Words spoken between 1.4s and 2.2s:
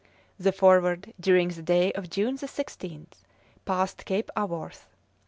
the day of